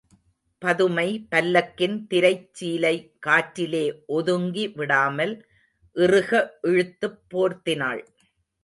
[0.61, 3.85] பதுமை பல்லக்கின் திரைச் சீலை காற்றிலே
[4.17, 5.35] ஒதுங்கி விடாமல்
[5.95, 6.31] இறுக
[6.61, 8.03] இழுத்துப் போர்த்தினாள்.